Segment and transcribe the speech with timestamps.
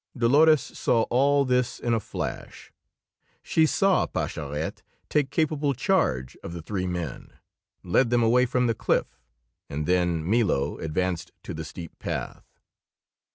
[0.17, 2.71] Dolores saw all this in a flash;
[3.43, 7.33] she saw Pascherette take capable charge of the three men,
[7.83, 9.19] led them away from the cliff,
[9.69, 12.57] and then Milo advanced to the steep path.